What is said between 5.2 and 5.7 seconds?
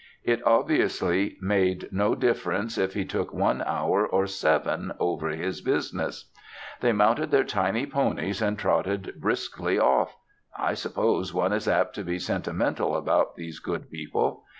his